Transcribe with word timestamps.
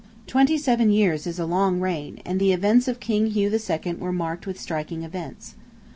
Twenty 0.25 0.57
seven 0.57 0.89
years 0.89 1.27
is 1.27 1.37
a 1.37 1.45
long 1.45 1.79
reign, 1.79 2.21
and 2.25 2.39
the 2.41 2.45
years 2.45 2.87
of 2.87 2.99
King 2.99 3.27
Hugh 3.27 3.51
II. 3.51 3.93
were 3.99 4.11
marked 4.11 4.47
with 4.47 4.59
striking 4.59 5.03
events. 5.03 5.53